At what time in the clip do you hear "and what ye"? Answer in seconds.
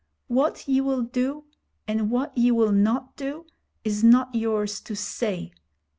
1.87-2.49